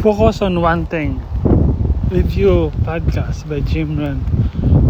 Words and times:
Focus 0.00 0.40
on 0.40 0.56
one 0.64 0.88
thing. 0.88 1.20
Review 2.08 2.72
podcast 2.88 3.44
by 3.44 3.60
Jim 3.60 4.00
Run. 4.00 4.24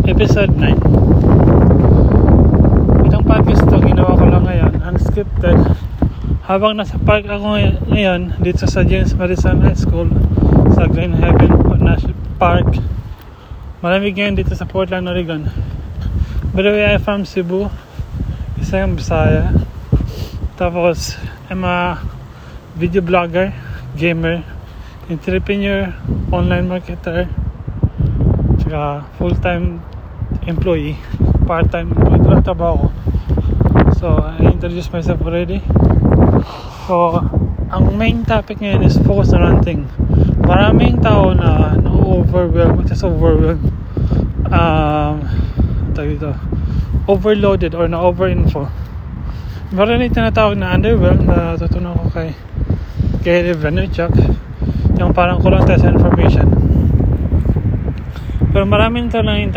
Episode 0.07 0.55
9. 0.55 3.11
Itong 3.11 3.27
podcast 3.27 3.67
to 3.67 3.83
ginawa 3.83 4.15
ko 4.15 4.31
lang 4.31 4.47
ngayon, 4.47 4.79
unscripted. 4.87 5.59
Habang 6.47 6.79
nasa 6.79 6.95
park 7.03 7.27
ako 7.27 7.59
ngayon, 7.91 8.39
dito 8.39 8.63
sa 8.71 8.87
James 8.87 9.11
Madison 9.19 9.59
High 9.59 9.83
School, 9.83 10.15
sa 10.79 10.87
Green 10.87 11.19
Heaven 11.19 11.59
National 11.83 12.15
Park. 12.39 12.79
Malamig 13.83 14.15
ngayon 14.15 14.39
dito 14.39 14.55
sa 14.55 14.63
Portland, 14.63 15.11
Oregon. 15.11 15.51
By 16.55 16.63
the 16.63 16.71
way, 16.71 16.87
I'm 16.87 17.03
from 17.03 17.27
Cebu. 17.27 17.67
Isa 18.63 18.87
yung 18.87 18.95
Bisaya. 18.95 19.59
Tapos, 20.55 21.19
I'm 21.51 21.67
a 21.67 21.99
video 22.79 23.03
blogger, 23.03 23.51
gamer, 23.99 24.47
entrepreneur, 25.11 25.91
online 26.31 26.71
marketer, 26.71 27.27
tsaka 28.63 29.03
full-time 29.19 29.83
employee, 30.47 30.95
part-time 31.51 31.91
employee, 31.91 32.23
doon 32.23 32.39
trabaho 32.47 32.87
ko. 32.87 32.89
So, 33.99 34.07
I 34.23 34.55
introduced 34.55 34.95
myself 34.95 35.19
already. 35.27 35.59
So, 36.87 37.19
ang 37.75 37.91
main 37.99 38.23
topic 38.23 38.63
ngayon 38.63 38.87
is 38.87 38.95
focus 39.03 39.35
on 39.35 39.43
one 39.43 39.61
thing. 39.67 39.91
Maraming 40.47 41.03
tao 41.03 41.35
na 41.35 41.75
na-overwhelm, 41.75 42.87
just 42.87 43.03
overwhelmed, 43.03 43.67
um, 44.47 45.27
tawag 45.91 46.17
dito, 46.17 46.39
overloaded 47.11 47.75
or 47.75 47.91
na-overinfo. 47.91 48.71
Meron 49.75 50.07
yung 50.07 50.15
tinatawag 50.15 50.55
na 50.55 50.79
underwhelmed 50.79 51.27
na 51.27 51.59
tutunan 51.59 51.99
ko 51.99 52.07
kay 52.15 52.31
Gary 53.27 53.55
Vaynerchuk 53.59 54.40
yung 55.01 55.17
parang 55.17 55.41
kulang 55.41 55.65
tayo 55.65 55.81
sa 55.81 55.89
information. 55.89 56.45
Pero 58.53 58.69
maraming 58.69 59.09
ito 59.09 59.25
ng 59.25 59.49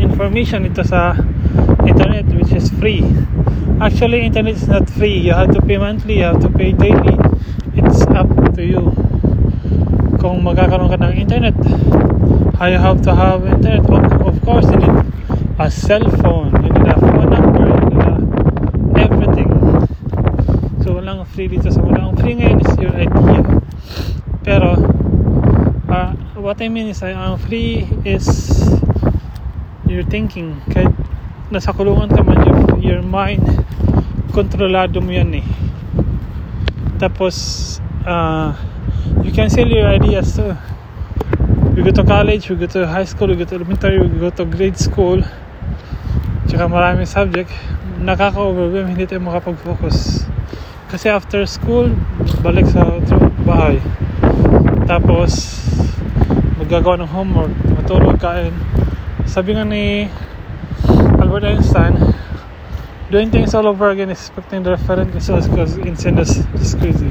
information 0.00 0.64
ito 0.64 0.80
sa 0.80 1.12
internet 1.84 2.24
which 2.32 2.56
is 2.56 2.72
free. 2.80 3.04
Actually 3.76 4.24
internet 4.24 4.56
is 4.56 4.64
not 4.64 4.88
free. 4.88 5.20
You 5.20 5.36
have 5.36 5.52
to 5.52 5.60
pay 5.60 5.76
monthly 5.76 6.24
you 6.24 6.32
have 6.32 6.40
to 6.40 6.48
pay 6.48 6.72
daily. 6.72 7.20
It's 7.76 8.08
up 8.16 8.32
to 8.56 8.62
you 8.64 8.96
kung 10.16 10.40
magkakaroon 10.40 10.88
ka 10.88 10.96
ng 10.96 11.28
internet. 11.28 11.56
You 12.60 12.80
have 12.80 13.04
to 13.04 13.12
have 13.12 13.44
internet? 13.44 13.84
Of 14.24 14.40
course 14.40 14.64
you 14.72 14.80
need 14.80 14.96
a 15.60 15.68
cell 15.68 16.08
phone 16.24 16.56
you 16.64 16.72
need 16.72 16.88
a 16.88 16.96
phone 16.96 17.28
number 17.28 17.68
you 17.68 17.84
need 17.92 18.00
a 18.00 18.16
everything. 18.96 19.52
So 20.80 20.96
walang 20.96 21.28
free 21.28 21.52
dito. 21.52 21.68
Sa 21.68 21.84
mundo 21.84 22.00
ang 22.00 22.16
free 22.16 22.32
ngayon 22.32 22.64
is 22.64 22.72
your 22.80 22.96
idea 22.96 23.59
pero 24.50 24.74
uh, 25.86 26.10
what 26.34 26.58
I 26.58 26.66
mean 26.66 26.90
is 26.90 27.06
ang 27.06 27.38
free 27.38 27.86
is 28.02 28.26
your 29.86 30.02
thinking. 30.02 30.58
Kahit 30.74 30.90
nasa 31.54 31.70
kulungan 31.70 32.10
ka 32.10 32.26
man 32.26 32.42
your, 32.42 32.58
your 32.82 33.02
mind 33.06 33.46
kontrolado 34.34 34.98
mo 34.98 35.14
yan 35.14 35.38
eh. 35.38 35.46
Tapos 36.98 37.78
uh, 38.02 38.50
you 39.22 39.30
can 39.30 39.46
sell 39.54 39.70
your 39.70 39.86
ideas 39.86 40.34
too 40.34 40.50
we 41.78 41.86
go 41.86 41.94
to 41.94 42.02
college 42.02 42.50
we 42.50 42.58
go 42.58 42.66
to 42.66 42.82
high 42.90 43.06
school 43.06 43.30
we 43.30 43.38
go 43.38 43.46
to 43.46 43.54
elementary 43.54 44.02
we 44.02 44.18
go 44.18 44.34
to 44.34 44.42
grade 44.50 44.74
school. 44.74 45.22
Tsaka 46.50 46.66
maraming 46.66 47.06
subject. 47.06 47.54
Nakaka-overwhelm 48.02 48.98
hindi 48.98 49.06
tayo 49.06 49.22
makapag-focus. 49.22 50.26
Kasi 50.90 51.06
after 51.06 51.46
school 51.46 51.94
balik 52.42 52.66
sa 52.66 52.98
bahay 53.46 53.78
tapos 54.90 55.62
maggagawa 56.58 56.98
ng 56.98 57.10
homework 57.14 57.54
matulog 57.78 58.18
kain. 58.18 58.50
Sabi 59.22 59.54
nga 59.54 59.62
ni 59.62 60.10
Albert 61.22 61.46
Einstein 61.46 61.94
doing 63.06 63.30
things 63.30 63.54
all 63.54 63.70
over 63.70 63.94
again 63.94 64.10
expecting 64.10 64.66
the 64.66 64.74
different 64.74 65.14
results 65.14 65.46
because 65.46 65.78
insane 65.78 66.18
is, 66.18 66.42
crazy. 66.74 67.06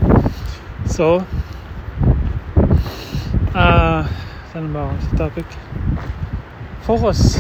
So 0.92 1.24
ah 3.56 3.64
uh, 3.64 4.00
saan 4.52 4.76
ba 4.76 4.92
ako 4.92 4.94
sa 5.00 5.12
topic? 5.16 5.48
Focus. 6.84 7.40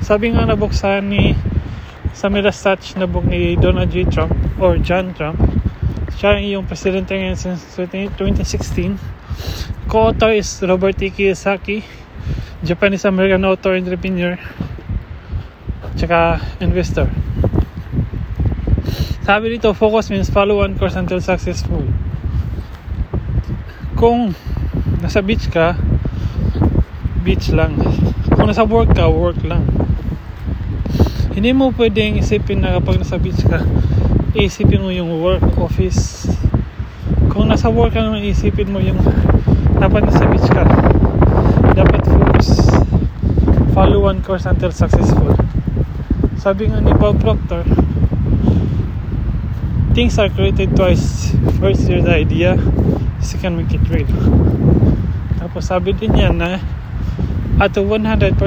Sabi 0.00 0.32
nga 0.32 0.48
nabuksan 0.48 1.04
ni 1.04 1.36
sa 2.16 2.32
Mirasatch 2.32 2.96
na 2.96 3.04
book 3.04 3.28
ni 3.28 3.60
Donald 3.60 3.92
J. 3.92 4.08
Trump 4.08 4.32
or 4.56 4.80
John 4.80 5.12
Trump 5.12 5.36
siya 6.16 6.40
yung 6.40 6.64
presidente 6.64 7.12
ngayon 7.12 7.36
since 7.36 7.60
2016 7.76 9.13
co-author 9.88 10.34
is 10.34 10.60
Robert 10.62 10.98
T. 10.98 11.10
Kiyosaki 11.10 11.84
Japanese-American 12.64 13.44
author 13.44 13.76
entrepreneur 13.76 14.40
tsaka 15.94 16.40
investor. 16.64 17.06
Sabi 19.24 19.56
dito 19.56 19.72
focus 19.72 20.12
means 20.12 20.28
follow 20.28 20.60
one 20.60 20.76
course 20.76 20.96
until 20.96 21.20
successful. 21.20 21.84
Kung 23.96 24.36
nasa 25.00 25.24
beach 25.24 25.48
ka 25.48 25.78
beach 27.24 27.48
lang. 27.52 27.80
Kung 28.34 28.48
nasa 28.48 28.68
work 28.68 28.92
ka 28.92 29.08
work 29.08 29.40
lang. 29.44 29.64
Hindi 31.32 31.56
mo 31.56 31.72
pwedeng 31.76 32.20
isipin 32.20 32.64
na 32.64 32.76
kapag 32.76 33.00
nasa 33.00 33.16
beach 33.16 33.40
ka 33.44 33.64
isipin 34.34 34.82
mo 34.82 34.90
yung 34.90 35.22
work 35.22 35.46
office 35.62 36.26
kung 37.34 37.50
nasa 37.50 37.66
work 37.66 37.98
ka 37.98 38.14
isipin 38.14 38.70
mo 38.70 38.78
yung 38.78 39.02
dapat 39.82 40.06
nasa 40.06 40.22
beach 40.30 40.46
ka. 40.46 40.62
Dapat 41.74 42.06
focus. 42.06 42.62
Follow 43.74 44.06
one 44.06 44.22
course 44.22 44.46
until 44.46 44.70
successful. 44.70 45.34
Sabi 46.38 46.70
nga 46.70 46.78
ni 46.78 46.94
Bob 46.94 47.18
Proctor 47.18 47.66
things 49.98 50.14
are 50.22 50.30
created 50.30 50.78
twice. 50.78 51.34
First 51.58 51.90
you're 51.90 52.06
the 52.06 52.14
idea. 52.14 52.54
Second 53.18 53.58
make 53.58 53.74
it 53.74 53.82
real. 53.90 54.14
Tapos 55.42 55.66
sabi 55.66 55.90
din 55.90 56.14
yan 56.14 56.38
na 56.38 56.62
at 57.58 57.74
100% 57.74 58.38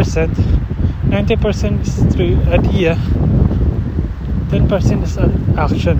90% 1.07 1.83
is 1.83 1.95
through 2.11 2.35
idea 2.51 2.99
10% 4.51 4.67
is 5.07 5.15
action 5.55 5.95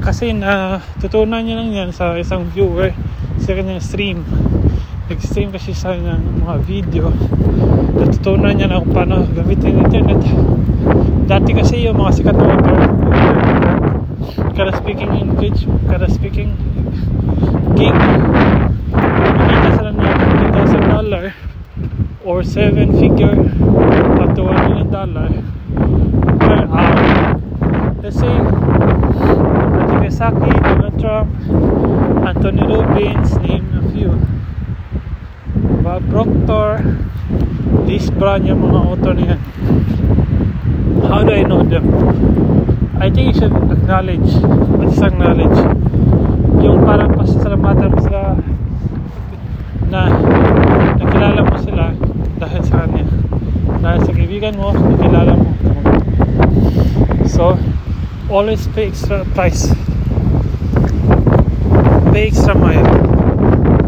kasi 0.00 0.32
na 0.32 0.80
tutunan 0.98 1.44
niya 1.44 1.60
lang 1.60 1.70
yan 1.72 1.90
sa 1.92 2.16
isang 2.16 2.48
viewer 2.52 2.92
sa 3.40 3.52
kanyang 3.52 3.82
stream. 3.82 4.18
Nag-stream 5.06 5.54
kasi 5.54 5.70
sa 5.70 5.94
ng 5.94 6.42
mga 6.42 6.56
video. 6.66 7.14
Natutunan 7.94 8.58
niya 8.58 8.66
na 8.72 8.82
kung 8.82 8.90
paano 8.90 9.22
gamitin 9.30 9.86
internet. 9.86 10.20
Dati 11.30 11.50
kasi 11.54 11.86
yung 11.86 12.00
mga 12.00 12.12
sikat 12.16 12.36
na 12.36 12.46
author 12.50 12.78
kada 14.56 14.72
speaking 14.72 15.12
engage 15.12 15.68
kada 15.84 16.08
speaking 16.08 16.56
gig 17.76 17.92
nakita 18.96 19.68
sila 19.76 19.90
na 19.92 20.08
$50,000 21.36 22.24
or 22.24 22.40
7 22.40 22.96
figure 22.96 23.36
up 24.16 24.32
to 24.32 24.42
1 24.48 24.64
million 24.64 24.88
dollar 24.88 25.28
per 26.40 26.60
hour. 26.72 27.36
Let's 28.00 28.16
say 28.16 28.32
Kiyosaki, 30.06 30.54
Donald 30.62 31.00
Trump 31.00 31.34
Anthony 32.28 32.62
Robbins 32.62 33.34
name 33.42 33.66
a 33.74 33.82
few. 33.90 34.14
Bob 35.82 36.08
Proctor 36.10 36.78
Liz 37.90 38.06
Brown 38.14 38.46
yung 38.46 38.70
mga 38.70 38.80
author 38.86 39.14
niyan 39.18 39.42
how 41.10 41.26
do 41.26 41.34
I 41.34 41.42
know 41.42 41.66
them? 41.66 41.90
I 43.02 43.10
think 43.10 43.34
you 43.34 43.34
should 43.34 43.50
acknowledge 43.50 44.30
what 44.78 44.94
is 44.94 45.02
acknowledge 45.02 45.58
yung 46.62 46.86
parang 46.86 47.10
pasasalamatan 47.10 47.90
mo 47.90 47.98
sila 47.98 48.38
na 49.90 50.06
nakilala 51.02 51.40
mo 51.42 51.58
sila 51.58 51.90
dahil 52.38 52.62
sa 52.62 52.86
kanya. 52.86 53.10
Dahil 53.82 54.00
sa 54.06 54.12
kaibigan 54.14 54.54
mo 54.54 54.70
nakilala 54.70 55.34
mo. 55.34 55.50
So 57.26 57.58
always 58.30 58.70
pay 58.70 58.86
extra 58.94 59.26
price 59.34 59.74
pay 62.16 62.32
extra 62.32 62.56
mile 62.56 62.80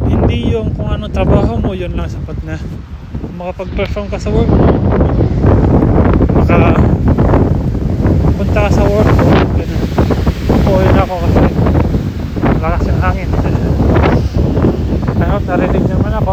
hindi 0.05 0.53
yung 0.53 0.69
kung 0.77 0.93
anong 0.93 1.17
trabaho 1.17 1.57
mo 1.57 1.73
yun 1.73 1.97
lang 1.97 2.05
sapat 2.13 2.37
na. 2.45 2.61
Makapag-perform 3.41 4.13
ka 4.13 4.21
sa 4.21 4.29
work 4.29 4.53
mo. 4.53 4.69
Maka 6.37 6.77
punta 8.37 8.69
ka 8.69 8.71
sa 8.77 8.85
work 8.85 9.09
mo 9.09 9.25
ganun. 9.57 9.83
Uwi 10.69 10.89
na 10.93 11.09
ako 11.09 11.15
kasi 11.25 11.41
lakas 12.61 12.83
yung 12.93 13.01
hangin. 13.01 13.29
I 15.17 15.27
hope 15.33 15.49
narinig 15.49 15.89
naman 15.89 16.13
ako. 16.21 16.33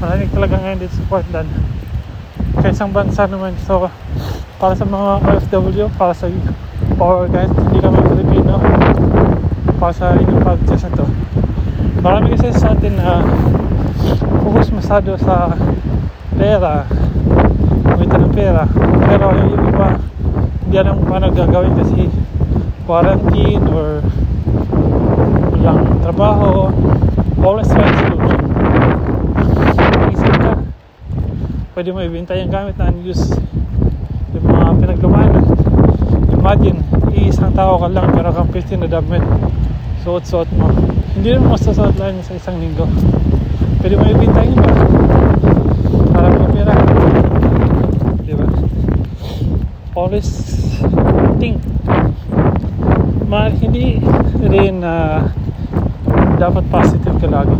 Malamig 0.00 0.32
talaga 0.32 0.56
ngayon 0.64 0.80
dito 0.80 0.96
sa 0.96 1.04
Portland. 1.12 1.50
Kaya 2.56 2.72
isang 2.72 2.96
bansa 2.96 3.28
naman. 3.28 3.52
So 3.68 3.92
para 4.56 4.72
sa 4.72 4.88
mga 4.88 5.20
OFW 5.28 5.92
para 6.00 6.16
sa 6.16 6.32
power 6.96 7.28
guys 7.28 7.52
hindi 7.52 7.84
kami 7.84 8.00
Filipino 8.08 8.56
para 8.56 9.05
sa 9.92 10.16
inyong 10.18 10.42
podcast 10.42 10.90
na 10.90 10.98
to. 10.98 11.06
Marami 12.02 12.34
kasi 12.34 12.50
sa 12.54 12.74
atin 12.74 12.98
na 12.98 13.22
focus 14.42 14.70
masyado 14.74 15.14
sa 15.18 15.54
pera 16.34 16.86
kumita 17.86 18.16
ng 18.18 18.34
pera. 18.34 18.66
Pero 19.06 19.30
yung 19.34 19.62
iba 19.70 19.98
hindi 20.66 20.76
alam 20.82 20.98
kung 20.98 21.08
paano 21.10 21.30
gagawin 21.30 21.74
kasi 21.78 22.10
quarantine 22.86 23.62
or 23.70 24.02
walang 25.54 25.98
trabaho 26.02 26.70
always 27.42 27.70
find 27.70 27.94
solution 29.86 30.34
ka 30.42 30.52
pwede 31.78 31.94
mo 31.94 32.02
ibenta 32.02 32.34
yung 32.34 32.50
gamit 32.50 32.74
na 32.74 32.90
unused. 32.90 33.38
Yung 34.34 34.46
mga 34.50 34.66
pinaglumanan 34.82 35.46
imagine 36.46 36.78
iisang 37.10 37.50
tao 37.58 37.74
ka 37.78 37.90
lang 37.90 38.06
pero 38.14 38.30
kang 38.30 38.50
15 38.54 38.86
na 38.86 38.88
damit 38.90 39.22
suot-suot 40.06 40.46
mo. 40.54 40.70
Hindi 41.18 41.34
naman 41.34 41.58
masasuot 41.58 41.98
lang 41.98 42.22
sa 42.22 42.38
isang 42.38 42.62
linggo. 42.62 42.86
Pwede 43.82 43.98
mo 43.98 44.06
ibenta 44.06 44.38
yung 44.46 44.54
iba 44.54 44.70
para 46.14 46.30
makapira 46.30 46.74
di 48.22 48.30
ba 48.38 48.46
always 49.98 50.30
think. 51.42 51.58
Ma 53.26 53.50
hindi 53.50 53.98
rin 54.46 54.86
uh, 54.86 55.26
dapat 56.38 56.62
positive 56.70 57.18
ka 57.18 57.26
lagi. 57.26 57.58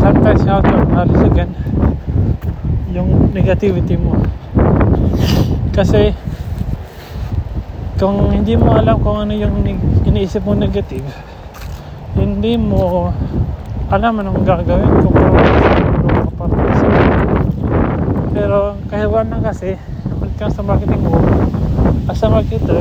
Sometimes 0.00 0.40
you 0.40 0.48
have 0.48 0.64
to 0.64 0.72
acknowledge 0.72 1.20
again 1.20 1.52
yung 2.96 3.28
negativity 3.36 4.00
mo. 4.00 4.16
Kasi 5.76 6.16
kung 8.00 8.32
hindi 8.32 8.56
mo 8.56 8.72
alam 8.72 8.96
kung 9.04 9.28
ano 9.28 9.36
yung 9.36 9.60
iniisip 10.08 10.48
mo 10.48 10.56
negative 10.56 11.27
hindi 12.16 12.56
mo 12.56 13.12
alam 13.92 14.20
anong 14.20 14.44
gagawin 14.46 14.92
kung 15.04 15.18
pero 18.38 18.78
kahiwan 18.86 19.28
lang 19.28 19.42
kasi 19.42 19.74
it 19.74 20.32
comes 20.38 20.54
sa 20.54 20.62
marketing 20.62 21.02
mo 21.02 21.18
as 22.06 22.22
a 22.22 22.28
marketer 22.30 22.78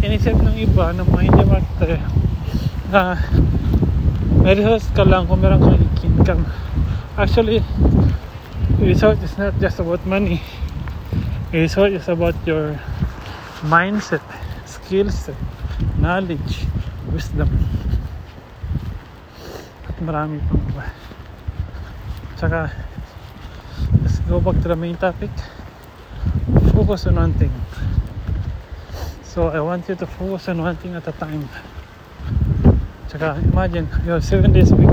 inisip 0.00 0.38
ng 0.40 0.56
iba 0.56 0.94
ng 0.94 1.04
mga 1.10 1.22
hindi 1.26 1.42
marketer 1.44 1.90
na 2.88 3.18
may 4.40 4.56
results 4.56 4.88
ka 4.96 5.04
lang 5.04 5.28
kung 5.28 5.44
meron 5.44 5.60
kang 5.60 5.84
income. 6.00 6.48
Actually 7.20 7.60
result 8.80 9.20
is 9.20 9.36
not 9.36 9.52
just 9.60 9.76
about 9.82 10.00
money. 10.08 10.40
Result 11.52 11.92
is 11.92 12.08
about 12.08 12.38
your 12.48 12.80
mindset 13.66 14.24
skills 14.64 15.28
knowledge 16.00 16.64
wisdom 17.08 17.48
at 19.88 19.96
marami 20.04 20.36
pang 20.44 20.64
iba 20.68 20.84
tsaka 22.36 22.68
let's 24.04 24.20
go 24.28 24.36
back 24.44 24.60
to 24.60 24.68
the 24.68 24.76
main 24.76 24.96
topic 25.00 25.32
focus 26.76 27.08
on 27.08 27.16
one 27.16 27.32
thing 27.40 27.52
so 29.30 29.46
I 29.46 29.60
want 29.60 29.88
you 29.88 29.94
to 29.94 30.06
focus 30.06 30.48
on 30.48 30.58
one 30.58 30.74
thing 30.74 30.96
at 30.98 31.06
a 31.06 31.12
time. 31.12 31.48
Tsaka 33.06 33.38
imagine 33.38 33.86
you 34.04 34.10
have 34.18 34.24
7 34.26 34.50
days 34.50 34.72
a 34.72 34.76
week. 34.76 34.90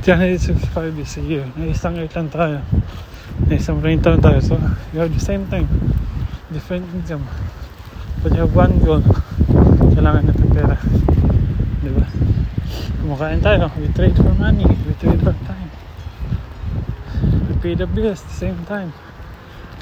365 0.00 0.96
days 0.96 1.16
a 1.18 1.20
year 1.20 1.44
na 1.52 1.68
isang 1.68 2.00
earth 2.00 2.16
lang 2.16 2.32
tayo 2.32 2.64
na 3.44 3.52
isang 3.52 3.84
rain 3.84 4.00
lang 4.00 4.24
tayo 4.24 4.40
so 4.40 4.56
you 4.96 5.04
have 5.04 5.12
the 5.12 5.20
same 5.20 5.44
time. 5.52 5.68
Different 6.48 6.88
income 6.96 7.28
but 8.24 8.32
you 8.32 8.40
have 8.40 8.56
one 8.56 8.80
goal 8.80 9.04
kailangan 10.06 10.30
natin 10.30 10.48
pera. 10.54 10.76
Di 11.82 11.90
ba? 11.90 12.06
Kumakain 13.02 13.42
tayo. 13.42 13.66
We 13.74 13.90
trade 13.90 14.14
for 14.14 14.34
money. 14.38 14.62
We 14.86 14.94
trade 15.02 15.18
for 15.18 15.34
time. 15.50 15.70
We 17.50 17.58
pay 17.58 17.74
the 17.74 17.90
bills 17.90 18.22
at 18.22 18.30
the 18.30 18.38
same 18.38 18.62
time. 18.70 18.94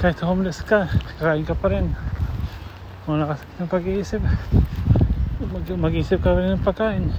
Kahit 0.01 0.17
homeless 0.25 0.65
ka 0.65 0.89
kakain 1.21 1.45
ka 1.45 1.53
pa 1.53 1.69
rin. 1.69 1.93
Kung 3.05 3.21
nakasakit 3.21 3.53
ng 3.61 3.69
pag-iisip. 3.69 4.21
Mag 5.45 5.65
mag-isip 5.77 6.17
ka 6.25 6.33
rin 6.33 6.57
ng 6.57 6.65
pagkain. 6.65 7.13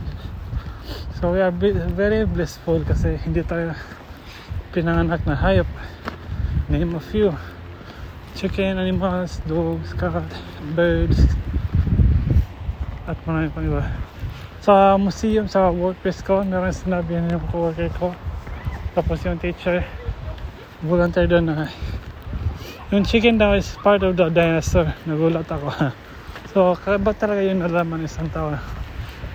So 1.22 1.30
we 1.30 1.38
are 1.38 1.54
very 1.94 2.26
blissful 2.26 2.82
kasi 2.82 3.22
hindi 3.22 3.46
tayo 3.46 3.70
pinanganak 4.74 5.22
na 5.30 5.38
hayop. 5.38 5.70
Name 6.66 6.98
a 6.98 7.02
few. 7.06 7.30
Chicken, 8.34 8.82
animals, 8.82 9.38
dogs, 9.46 9.94
cat, 9.94 10.26
birds 10.74 11.45
at 13.06 13.16
marami 13.22 13.48
pang 13.54 13.64
iba 13.64 13.82
sa 14.66 14.98
museum, 14.98 15.46
sa 15.46 15.70
workplace 15.70 16.26
ko 16.26 16.42
meron 16.42 16.74
sinabi 16.74 17.14
yung 17.14 17.38
co-worker 17.54 17.86
ko. 18.02 18.10
Tapos 18.98 19.22
yung 19.22 19.38
teacher 19.38 19.86
volunteer 20.82 21.30
doon 21.30 21.46
na 21.46 21.70
yung 22.90 23.06
chicken 23.06 23.38
daw 23.38 23.54
is 23.54 23.78
part 23.82 24.02
of 24.02 24.18
the 24.18 24.26
dinosaur. 24.30 24.90
Nagulat 25.06 25.46
ako. 25.46 25.70
So 26.56 26.72
kaba 26.72 27.12
talaga 27.12 27.44
yung 27.44 27.60
nalaman 27.60 28.00
ng 28.00 28.08
isang 28.08 28.32
tao? 28.32 28.48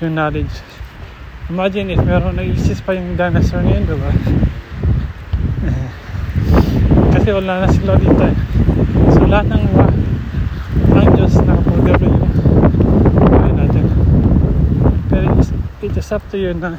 Yung 0.01 0.17
knowledge. 0.17 0.49
Imagine 1.53 1.93
if 1.93 2.01
meron 2.01 2.33
nag-exist 2.33 2.81
pa 2.81 2.97
yung 2.97 3.13
dinosaur 3.13 3.61
ngayon 3.61 3.85
diba 3.85 4.09
kasi 7.13 7.29
wala 7.29 7.61
na 7.61 7.67
sila 7.69 7.93
dito 8.01 8.23
eh. 8.25 8.35
So 9.13 9.29
lahat 9.29 9.53
ng 9.53 9.63
mga 9.69 9.85
ang 10.97 11.07
Diyos 11.13 11.33
nakapagdaro 11.45 12.05
yung 12.09 12.25
buhay 13.29 13.51
natin 13.53 13.85
pero 15.11 15.25
it's, 15.37 15.51
it 16.11 16.15
is 16.15 16.23
up 16.23 16.31
to 16.31 16.37
you 16.37 16.51
na 16.53 16.75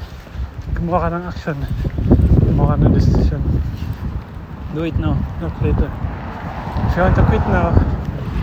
gumawa 0.77 1.09
ka 1.09 1.17
ng 1.17 1.25
action 1.25 1.57
gumawa 2.45 2.77
ka 2.77 2.85
ng 2.85 2.93
decision. 2.93 3.41
Do 4.77 4.85
it 4.85 4.97
now. 5.01 5.17
Not 5.41 5.57
later. 5.65 5.89
If 5.89 6.93
you 6.97 7.01
want 7.01 7.17
to 7.17 7.25
quit 7.25 7.45
now 7.49 7.73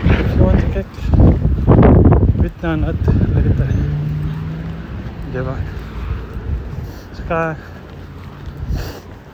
if 0.02 0.30
you 0.34 0.42
want 0.42 0.58
to 0.58 0.66
quit 0.74 0.90
quit 2.42 2.56
now 2.58 2.74
not 2.74 2.98
later. 3.06 3.70
Diba 5.30 5.54
saka 7.14 7.54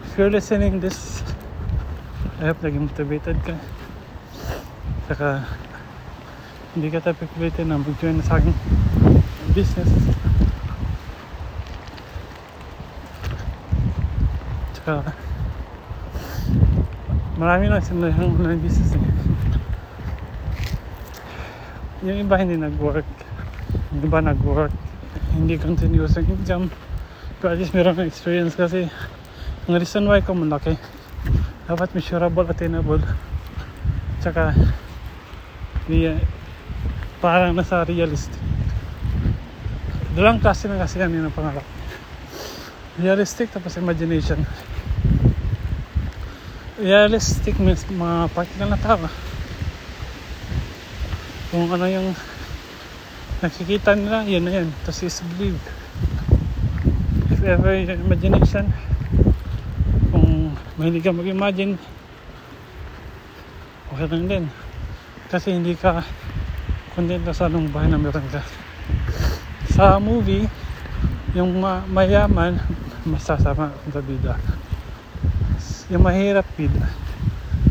if 0.05 0.12
you're 0.20 0.29
listening 0.29 0.85
this 0.85 1.25
I 2.37 2.53
hope 2.53 2.61
naging 2.61 2.85
motivated 2.85 3.41
ka. 3.49 3.56
Saka 5.08 5.49
hindi 6.76 6.93
ka 6.93 7.00
tayo 7.00 7.17
pipilitin 7.17 7.73
na 7.73 7.81
mag-join 7.81 8.20
sa 8.20 8.37
aking 8.37 8.53
business 9.56 10.15
saka 14.86 15.10
marami 17.43 17.66
na 17.66 17.82
sila 17.82 18.06
yung 18.14 18.38
online 18.38 18.62
business 18.62 18.94
eh. 18.94 19.02
yung 22.06 22.22
iba 22.22 22.38
hindi 22.38 22.55
nag-work. 22.55 23.02
Yung 23.90 24.02
iba 24.06 24.22
nag-work. 24.22 24.70
Hindi 25.34 25.58
continuous 25.58 26.14
ang 26.14 26.31
income 26.31 26.70
pero 27.43 27.52
at 27.52 27.58
least 27.58 27.74
meron 27.74 27.98
ng 27.98 28.06
experience 28.06 28.55
kasi 28.55 28.86
ang 29.66 29.74
reason 29.74 30.06
why 30.06 30.22
ko 30.22 30.38
malaki 30.38 30.78
dapat 31.66 31.90
measurable 31.90 32.46
attainable. 32.46 33.02
Tsaka 34.22 34.55
di, 35.90 36.14
parang 37.19 37.58
nasa 37.58 37.82
realistic. 37.82 38.38
Dalawang 40.14 40.38
klase 40.38 40.70
na 40.70 40.78
kasi 40.78 41.02
yan 41.02 41.10
yun 41.10 41.26
ang 41.26 41.34
pangarap. 41.34 41.66
Realistic 43.02 43.50
tapos 43.50 43.74
imagination 43.82 44.40
realistic 46.76 47.56
means 47.56 47.88
mga 47.88 48.28
practical 48.36 48.68
na 48.68 48.80
tao. 48.80 49.08
Kung 51.48 51.72
ano 51.72 51.88
yung 51.88 52.12
nakikita 53.40 53.96
nila 53.96 54.28
yun 54.28 54.44
na 54.44 54.52
yun. 54.60 54.68
Tapos 54.84 55.00
is 55.04 55.24
believe 55.36 55.56
if 57.32 57.40
ever 57.44 57.72
yung 57.80 58.00
imagination 58.04 58.68
kung 60.12 60.52
mahilig 60.76 61.04
ka 61.04 61.16
mag-imagine 61.16 61.80
okay 63.92 64.06
lang 64.12 64.24
din. 64.28 64.44
Kasi 65.32 65.56
hindi 65.56 65.72
ka 65.72 66.04
kontento 66.92 67.32
sa 67.32 67.48
anong 67.48 67.72
bahay 67.72 67.88
na 67.88 67.96
meron 67.96 68.28
ka. 68.28 68.44
Sa 69.72 69.96
movie 69.96 70.44
yung 71.32 71.56
ma 71.56 71.84
mayaman 71.88 72.60
masasama 73.08 73.72
sa 73.92 74.00
bida 74.04 74.36
yung 75.86 76.02
mahirap 76.02 76.46
bid 76.58 76.72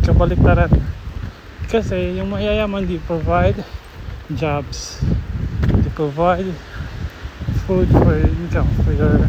kabaliktaran. 0.06 0.72
Kasi 1.68 2.16
yung 2.16 2.32
mayayaman 2.32 2.88
di 2.88 3.02
provide 3.02 3.60
jobs. 4.32 5.02
They 5.66 5.92
provide 5.92 6.48
food 7.66 7.90
for 7.90 8.16
income 8.16 8.70
for 8.86 8.94
your 8.94 9.20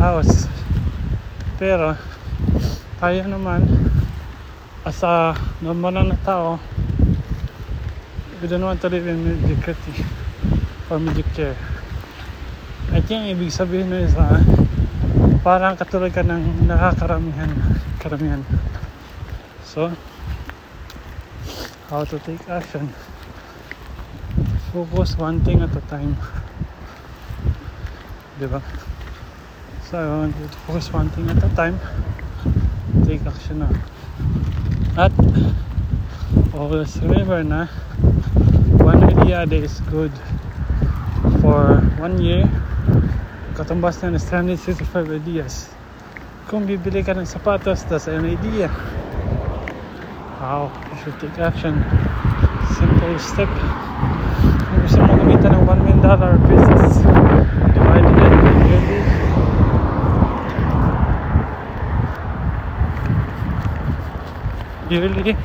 house. 0.00 0.48
Pero 1.60 1.94
tayo 2.98 3.20
naman 3.30 3.62
as 4.82 5.04
a 5.06 5.36
normal 5.62 6.10
na 6.10 6.18
tao 6.26 6.58
we 8.40 8.46
don't 8.50 8.62
want 8.62 8.80
to 8.82 8.88
live 8.88 9.06
in 9.06 9.22
mediocrity 9.22 10.02
or 10.90 10.98
mediocre 10.98 11.54
think 13.08 13.24
ang 13.24 13.32
ibig 13.32 13.48
sabihin 13.48 13.88
nun 13.88 14.04
is 14.04 14.12
ah, 14.20 14.36
parang 15.40 15.78
katulad 15.80 16.12
ka 16.12 16.20
ng 16.20 16.68
nakakaramihan 16.68 17.77
karamihan 18.00 18.42
so 19.64 19.92
how 21.88 22.04
to 22.04 22.18
take 22.20 22.46
action? 22.48 22.92
Focus 24.72 25.16
one 25.16 25.40
thing 25.40 25.62
at 25.62 25.74
a 25.74 25.80
time. 25.88 26.16
Diba? 28.38 28.60
So 29.88 29.96
I 29.96 30.08
want 30.08 30.36
to 30.36 30.48
focus 30.68 30.92
one 30.92 31.08
thing 31.10 31.30
at 31.30 31.42
a 31.42 31.48
time. 31.56 31.80
Take 33.08 33.24
action 33.24 33.64
na. 33.64 33.72
At 35.00 35.16
always 36.52 37.00
remember 37.00 37.40
na 37.40 37.68
one 38.84 39.00
idea 39.04 39.46
day 39.46 39.64
is 39.64 39.80
good 39.88 40.12
for 41.40 41.80
one 41.96 42.20
year. 42.20 42.44
Katumbas 43.56 44.04
na 44.04 44.12
is 44.12 44.28
365 44.28 45.08
ideas 45.08 45.77
kung 46.48 46.64
bibili 46.64 47.04
ka 47.04 47.12
ng 47.12 47.28
sapatos 47.28 47.84
that's 47.92 48.08
an 48.08 48.24
idea. 48.24 48.72
How 50.40 50.72
you 50.88 50.96
should 51.04 51.16
take 51.20 51.36
action. 51.36 51.76
Simple 52.72 53.20
step. 53.20 53.52
Kung 54.64 54.80
gusto 54.80 54.96
mo 55.04 55.12
kumita 55.20 55.52
ng 55.52 55.60
1 55.68 55.84
million 55.84 56.00
dollar 56.00 56.40
business 56.48 57.04
divided 57.76 58.16
it 58.16 58.32
yearly 64.88 65.20
yearly 65.20 65.36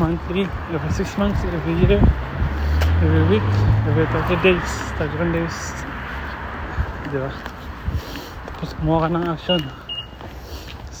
monthly 0.00 0.48
every 0.72 0.92
6 0.96 1.20
months 1.20 1.44
every 1.44 1.76
year 1.84 2.00
every 3.04 3.24
week 3.28 3.44
every 3.92 4.08
30 4.08 4.40
days 4.40 4.70
31 4.96 5.36
days. 5.36 5.58
Di 7.12 7.20
ba? 7.20 7.28
Tapos 8.56 8.72
kumuha 8.80 9.04
ka 9.04 9.08
ng 9.12 9.28
action 9.28 9.87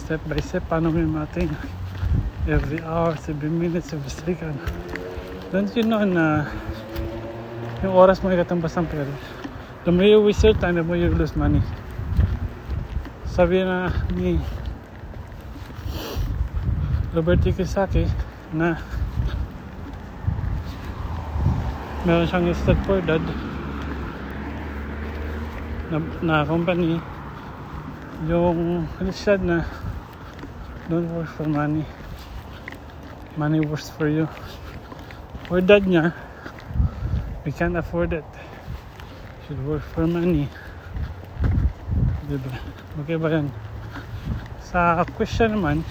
step 0.08 0.24
by 0.24 0.40
step 0.40 0.64
paano 0.72 0.88
yung 0.88 1.12
mating 1.12 1.52
every 2.48 2.80
hour 2.80 3.12
every 3.28 3.52
minutes 3.52 3.92
every 3.92 4.08
second. 4.08 4.56
Don't 5.52 5.68
you 5.76 5.84
know 5.84 6.00
na 6.00 6.48
yung 7.84 7.92
oras 7.92 8.24
mo 8.24 8.32
ikatambas 8.32 8.72
ng 8.80 8.88
pera? 8.88 9.12
The 9.84 9.92
more 9.92 10.08
you 10.08 10.24
waste 10.24 10.48
your 10.48 10.56
time 10.56 10.80
the 10.80 10.84
more 10.88 10.96
you 10.96 11.12
lose 11.12 11.36
money. 11.36 11.60
Sabi 13.28 13.60
na 13.60 13.92
ni 14.16 14.40
Robert 17.12 17.44
Kiyosaki 17.44 18.08
na 18.56 18.80
meron 22.08 22.24
siyang 22.24 22.48
listed 22.48 22.80
for 22.88 23.04
dad 23.04 23.20
na, 25.92 26.00
na 26.24 26.48
company. 26.48 26.96
Yung 28.24 28.88
listed 29.04 29.44
na 29.44 29.68
don't 30.88 31.04
work 31.12 31.28
for 31.28 31.44
money. 31.44 31.84
Money 33.36 33.60
works 33.60 33.92
for 33.92 34.08
you. 34.08 34.24
For 35.44 35.60
dad 35.60 35.84
niya 35.84 36.16
we 37.44 37.52
can't 37.52 37.76
afford 37.76 38.16
it. 38.16 38.24
Should 39.44 39.60
work 39.68 39.84
for 39.92 40.08
money. 40.08 40.48
Diba? 42.24 42.52
Okay 43.04 43.20
ba 43.20 43.28
yan? 43.28 43.52
Sa 44.64 45.04
question 45.12 45.60
naman 45.60 45.84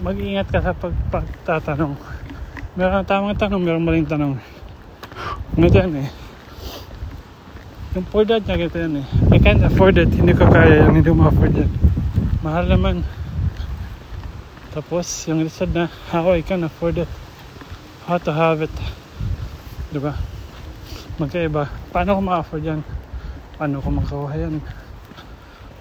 mag-ingat 0.00 0.48
ka 0.52 0.60
sa 0.60 0.76
pag 0.76 0.96
pagtatanong. 1.08 1.96
Meron 2.76 3.04
tamang 3.08 3.40
tanong 3.40 3.60
meron 3.64 3.84
maling 3.88 4.04
tanong. 4.04 4.36
Ganyan 5.56 6.04
eh? 6.04 6.08
Yung 7.96 8.04
for 8.12 8.28
that 8.28 8.44
niya 8.44 8.68
ganito 8.68 8.76
yan 8.76 9.00
eh. 9.00 9.06
I 9.32 9.40
can't 9.40 9.64
afford 9.64 9.96
it. 9.96 10.12
Hindi 10.12 10.36
ko 10.36 10.44
kaya 10.44 10.84
yung 10.84 11.00
hindi 11.00 11.08
mo 11.08 11.32
afford 11.32 11.56
yan 11.56 11.89
mahal 12.40 12.64
naman. 12.64 13.04
Tapos 14.72 15.04
yung 15.28 15.44
lisod 15.44 15.76
na 15.76 15.92
how 16.08 16.32
I 16.32 16.40
can 16.40 16.64
afford 16.64 16.96
it 17.02 17.10
how 18.10 18.18
to 18.18 18.32
have 18.34 18.58
it. 18.58 18.74
Diba? 19.94 20.18
Magkaiba. 21.20 21.70
Paano 21.94 22.16
ko 22.16 22.20
ma-afford 22.24 22.64
yan? 22.66 22.80
Paano 23.54 23.78
ko 23.78 23.88
makakuha 23.92 24.34
yan? 24.34 24.58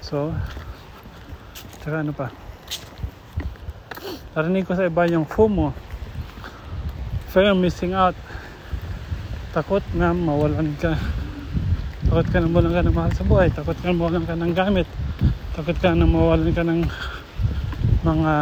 So 0.03 0.29
tsaka 1.81 2.05
ano 2.05 2.13
pa? 2.13 2.29
Narinig 4.37 4.67
ko 4.67 4.75
sa 4.75 4.85
iba 4.85 5.09
yung 5.09 5.25
FOMO. 5.25 5.73
Fear 7.33 7.55
of 7.55 7.57
missing 7.57 7.97
out. 7.97 8.13
Takot 9.49 9.81
na 9.97 10.13
mawalan 10.13 10.77
ka. 10.77 10.93
Takot 12.13 12.27
ka 12.29 12.37
na 12.43 12.51
mawalan 12.51 12.77
ka 12.77 12.85
ng 12.85 12.93
mahal 12.93 13.13
sa 13.17 13.25
buhay. 13.25 13.49
Takot 13.49 13.73
ka 13.73 13.89
na 13.89 13.97
mawalan 13.97 14.27
ka 14.27 14.37
ng 14.37 14.53
gamit 14.53 14.85
takot 15.59 15.75
ka 15.75 15.91
na 15.91 16.07
mawalan 16.07 16.55
ka 16.55 16.63
ng 16.63 16.87
mga 18.07 18.33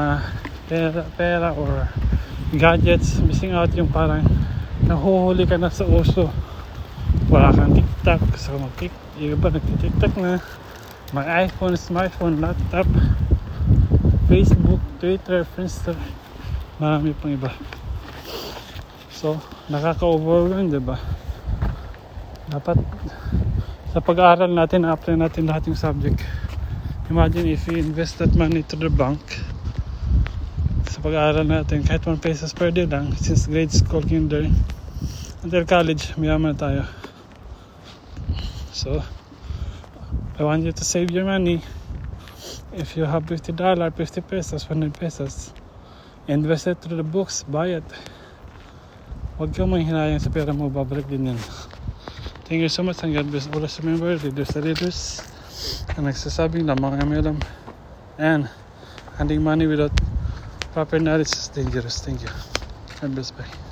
pera, 0.69 1.01
pera 1.17 1.49
or 1.49 1.89
gadgets. 2.53 3.17
Missing 3.25 3.57
out 3.57 3.73
yung 3.73 3.89
parang 3.89 4.21
nahuhuli 4.85 5.49
ka 5.49 5.57
na 5.57 5.73
sa 5.73 5.89
uso. 5.89 6.29
Wala 7.33 7.49
kang 7.57 7.73
tiktok. 7.73 8.21
Gusto 8.21 8.53
ka 8.53 8.57
mag 8.61 8.77
iba 9.17 9.47
nagtitiktok 9.49 10.13
na. 10.21 10.37
May 11.09 11.49
iPhone, 11.49 11.73
smartphone, 11.73 12.37
laptop 12.37 12.85
Facebook, 14.29 14.77
Twitter, 15.01 15.41
Friendster. 15.41 15.97
Marami 16.77 17.17
pang 17.17 17.33
iba. 17.33 17.49
So 19.09 19.41
nakaka-overwhelm 19.73 20.69
diba 20.69 21.01
dapat 22.45 22.77
sa 23.89 24.05
pag-aaral 24.05 24.53
natin 24.53 24.85
na-apply 24.85 25.17
natin 25.17 25.49
lahat 25.49 25.65
yung 25.65 25.81
subject 25.81 26.21
imagine 27.09 27.47
if 27.47 27.67
you 27.67 27.77
invest 27.77 28.17
that 28.19 28.35
money 28.35 28.63
to 28.63 28.75
the 28.75 28.89
bank. 28.89 29.19
Sa 30.91 30.99
pag-aaral 30.99 31.47
natin 31.47 31.83
kahit 31.83 32.03
1 32.03 32.19
pesos 32.19 32.51
per 32.51 32.71
day 32.71 32.83
lang 32.87 33.15
since 33.15 33.47
grade 33.47 33.71
school 33.71 34.03
kinder 34.03 34.47
until 35.43 35.63
college 35.63 36.11
mayaman 36.19 36.55
tayo. 36.55 36.83
So 38.75 38.99
I 40.39 40.41
want 40.43 40.63
you 40.67 40.75
to 40.75 40.83
save 40.83 41.11
your 41.11 41.23
money. 41.23 41.63
If 42.75 42.99
you 42.99 43.07
have 43.07 43.23
50 43.25 43.55
dollar 43.55 43.91
50 43.91 44.21
pesos 44.27 44.67
100 44.67 44.95
pesos 44.95 45.51
invest 46.27 46.67
it 46.67 46.79
through 46.83 46.99
the 46.99 47.07
books 47.07 47.43
buy 47.47 47.79
it. 47.79 47.87
Huwag 49.39 49.55
kang 49.55 49.71
manghinayang 49.71 50.19
sa 50.19 50.33
pera 50.33 50.55
mo 50.55 50.67
babalik 50.67 51.07
din 51.07 51.31
yan. 51.31 51.39
Thank 52.47 52.63
you 52.63 52.71
so 52.71 52.83
much 52.83 53.03
and 53.03 53.11
God 53.11 53.27
bless 53.27 53.47
always 53.51 53.75
remember 53.79 54.15
leaders 54.15 54.55
are 54.55 54.63
leaders 54.63 55.26
ang 55.97 56.05
nagsasabing 56.07 56.65
na 56.65 56.75
mga 56.77 57.03
kami 57.03 57.13
alam 57.19 57.37
and 58.17 58.49
handing 59.17 59.41
money 59.41 59.65
without 59.65 59.93
proper 60.73 60.99
knowledge 60.99 61.31
is 61.31 61.49
dangerous 61.49 62.01
thank 62.01 62.21
you. 62.21 62.31
God 63.01 63.13
bless 63.13 63.31
bye 63.31 63.66